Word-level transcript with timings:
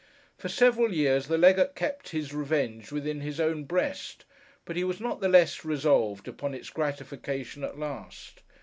For 0.35 0.49
several 0.49 0.91
years 0.91 1.27
the 1.27 1.37
legate 1.37 1.75
kept 1.75 2.09
his 2.09 2.33
revenge 2.33 2.91
within 2.91 3.21
his 3.21 3.39
own 3.39 3.65
breast, 3.65 4.25
but 4.65 4.75
he 4.75 4.83
was 4.83 4.99
not 4.99 5.21
the 5.21 5.29
less 5.29 5.63
resolved 5.63 6.27
upon 6.27 6.55
its 6.55 6.71
gratification 6.71 7.63
at 7.63 7.77
last. 7.77 8.41